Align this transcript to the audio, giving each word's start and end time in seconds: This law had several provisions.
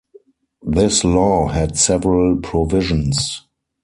This 0.65 1.03
law 1.03 1.49
had 1.49 1.77
several 1.77 2.35
provisions. 2.37 3.45